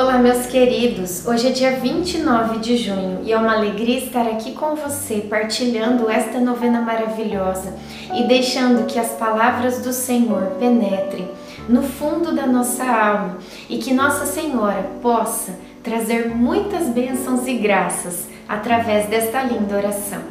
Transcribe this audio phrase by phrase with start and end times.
[0.00, 1.26] Olá, meus queridos!
[1.26, 6.08] Hoje é dia 29 de junho e é uma alegria estar aqui com você, partilhando
[6.08, 7.74] esta novena maravilhosa
[8.14, 11.28] e deixando que as palavras do Senhor penetrem
[11.68, 13.38] no fundo da nossa alma
[13.68, 20.22] e que Nossa Senhora possa trazer muitas bênçãos e graças através desta linda oração.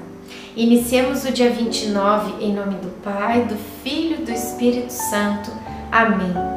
[0.56, 5.52] Iniciemos o dia 29 em nome do Pai, do Filho e do Espírito Santo.
[5.92, 6.57] Amém.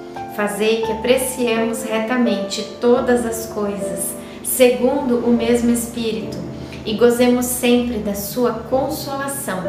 [0.35, 6.37] Fazei que apreciemos retamente todas as coisas, segundo o mesmo Espírito,
[6.85, 9.61] e gozemos sempre da sua consolação.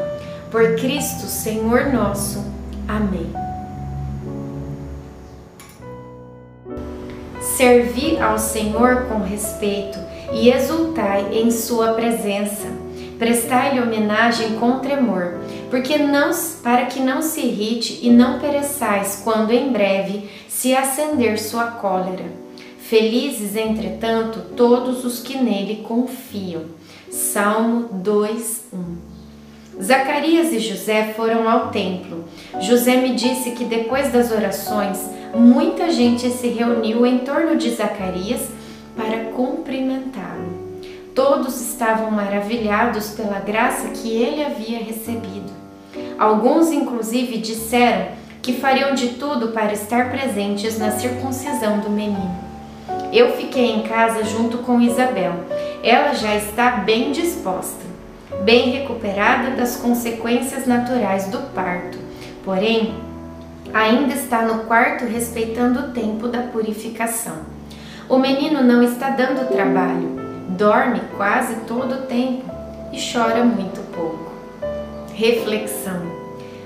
[0.51, 2.45] Por Cristo, Senhor nosso.
[2.87, 3.33] Amém.
[7.41, 9.99] Servi ao Senhor com respeito
[10.33, 12.82] e exultai em sua presença.
[13.23, 15.35] Prestai-lhe homenagem com tremor,
[15.71, 21.39] porque não, para que não se irrite e não pereçais quando em breve se acender
[21.39, 22.25] sua cólera.
[22.81, 26.63] Felizes, entretanto, todos os que nele confiam.
[27.13, 29.81] Salmo 2, 1.
[29.81, 32.25] Zacarias e José foram ao templo.
[32.61, 34.99] José me disse que depois das orações,
[35.33, 38.49] muita gente se reuniu em torno de Zacarias
[38.97, 40.42] para cumprimentá-lo.
[41.15, 45.53] Todos estavam maravilhados pela graça que ele havia recebido.
[46.19, 52.35] Alguns, inclusive, disseram que fariam de tudo para estar presentes na circuncisão do menino.
[53.13, 55.35] Eu fiquei em casa junto com Isabel.
[55.85, 57.85] Ela já está bem disposta,
[58.43, 61.99] bem recuperada das consequências naturais do parto.
[62.43, 62.95] Porém,
[63.75, 67.41] ainda está no quarto respeitando o tempo da purificação.
[68.09, 70.22] O menino não está dando trabalho,
[70.57, 72.51] dorme quase todo o tempo
[72.93, 74.33] e chora muito pouco.
[75.15, 76.01] Reflexão: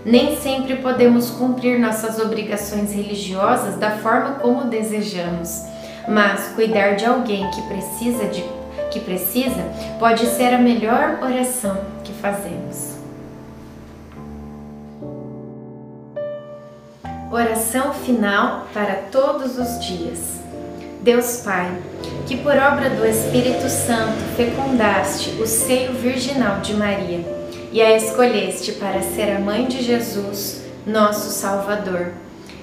[0.05, 5.63] Nem sempre podemos cumprir nossas obrigações religiosas da forma como desejamos,
[6.09, 8.45] mas cuidar de alguém que precisa de
[8.91, 9.65] que precisa
[9.99, 12.97] pode ser a melhor oração que fazemos.
[17.31, 20.41] Oração final para todos os dias.
[21.03, 21.71] Deus Pai,
[22.27, 27.21] que por obra do Espírito Santo fecundaste o seio virginal de Maria
[27.71, 32.13] e a escolheste para ser a mãe de Jesus, nosso Salvador.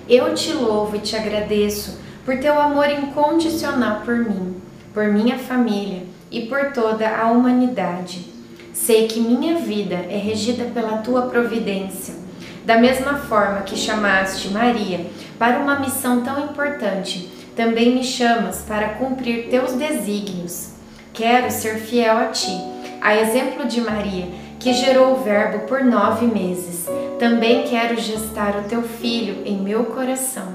[0.09, 4.55] Eu te louvo e te agradeço por teu amor incondicional por mim,
[4.93, 8.25] por minha família e por toda a humanidade.
[8.73, 12.23] Sei que minha vida é regida pela tua providência
[12.65, 15.05] da mesma forma que chamaste Maria
[15.37, 20.69] para uma missão tão importante, também me chamas para cumprir teus desígnios.
[21.13, 22.57] Quero ser fiel a ti,
[22.99, 24.27] a exemplo de Maria,
[24.59, 26.87] que gerou o Verbo por nove meses.
[27.19, 30.47] Também quero gestar o teu filho em meu coração,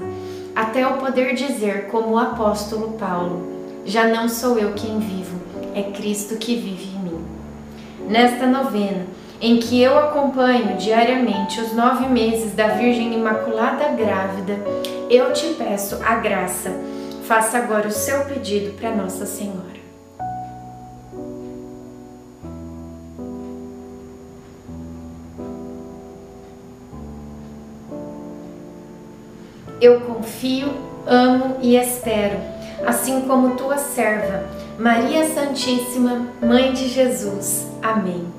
[0.55, 3.47] até eu poder dizer, como o apóstolo Paulo:
[3.85, 5.39] Já não sou eu quem vivo,
[5.73, 7.25] é Cristo que vive em mim.
[8.09, 9.05] Nesta novena,
[9.41, 14.59] em que eu acompanho diariamente os nove meses da Virgem Imaculada Grávida,
[15.09, 16.71] eu te peço a graça.
[17.23, 19.69] Faça agora o seu pedido para Nossa Senhora.
[29.79, 30.67] Eu confio,
[31.07, 32.37] amo e espero,
[32.85, 34.43] assim como tua serva,
[34.77, 37.65] Maria Santíssima, Mãe de Jesus.
[37.81, 38.38] Amém.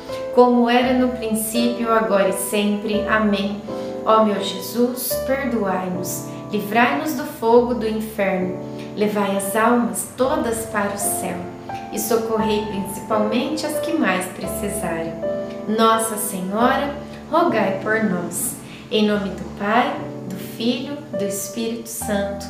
[0.33, 3.07] como era no princípio, agora e sempre.
[3.07, 3.61] Amém.
[4.05, 8.57] Ó meu Jesus, perdoai-nos, livrai-nos do fogo do inferno,
[8.95, 11.37] levai as almas todas para o céu
[11.93, 15.13] e socorrei principalmente as que mais precisarem.
[15.67, 16.95] Nossa Senhora,
[17.29, 18.55] rogai por nós.
[18.89, 19.95] Em nome do Pai,
[20.27, 22.45] do Filho, do Espírito Santo.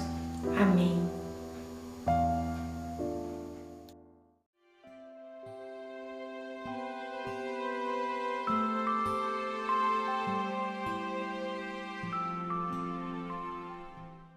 [0.59, 1.10] Amém.